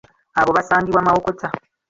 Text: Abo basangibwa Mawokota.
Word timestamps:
Abo 0.39 0.51
basangibwa 0.57 1.05
Mawokota. 1.05 1.47